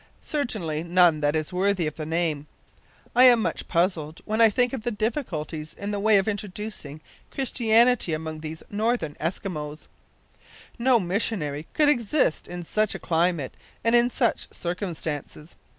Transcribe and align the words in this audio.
Certainly 0.23 0.81
none 0.81 1.21
that 1.21 1.35
is 1.35 1.53
worthy 1.53 1.85
of 1.85 1.93
the 1.93 2.07
name. 2.07 2.47
I 3.15 3.25
am 3.25 3.39
much 3.39 3.67
puzzled 3.67 4.19
when 4.25 4.41
I 4.41 4.49
think 4.49 4.73
of 4.73 4.83
the 4.83 4.89
difficulties 4.89 5.75
in 5.77 5.91
the 5.91 5.99
way 5.99 6.17
of 6.17 6.27
introducing 6.27 7.01
Christianity 7.29 8.11
among 8.11 8.39
these 8.39 8.63
northern 8.71 9.13
Eskimos. 9.21 9.87
No 10.79 10.99
missionary 10.99 11.67
could 11.75 11.87
exist 11.87 12.47
in 12.47 12.65
such 12.65 12.95
a 12.95 12.99
climate 12.99 13.53
and 13.83 13.93
in 13.93 14.09
such 14.09 14.51
circumstances. 14.51 15.55